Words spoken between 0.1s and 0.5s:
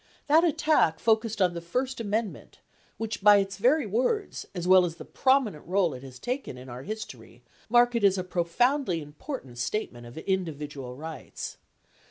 That